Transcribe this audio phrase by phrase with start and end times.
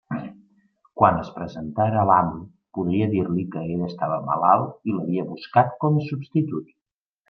[1.01, 2.41] Quan es presentara l'amo,
[2.79, 6.79] podia dir-li que ell estava malalt i l'havia buscat com a substitut.